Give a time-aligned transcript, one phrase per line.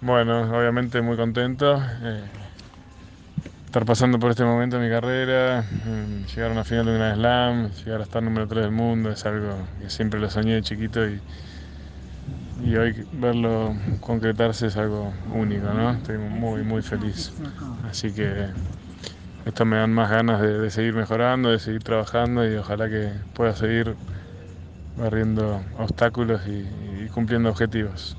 [0.00, 1.80] Bueno, obviamente muy contento.
[2.02, 2.24] eh,
[3.66, 7.14] estar pasando por este momento en mi carrera, mm, llegar a una final de una
[7.14, 10.62] slam, llegar a estar número 3 del mundo, es algo que siempre lo soñé de
[10.62, 11.22] chiquito y,
[12.58, 15.92] y hoy verlo concretarse es algo único, ¿no?
[15.92, 17.32] Estoy muy, muy feliz.
[17.88, 18.48] Así que
[19.44, 23.12] esto me dan más ganas de, de seguir mejorando, de seguir trabajando y ojalá que
[23.34, 23.96] pueda seguir
[24.96, 28.16] barriendo obstáculos y y cumpliendo objetivos.